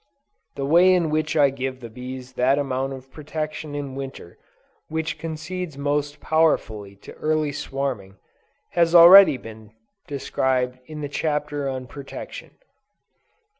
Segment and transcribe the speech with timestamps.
[0.55, 4.39] The way in which I give the bees that amount of protection in Winter,
[4.87, 8.17] which conduces most powerfully to early swarming,
[8.71, 9.73] has already been
[10.07, 12.55] described in the Chapter on Protection.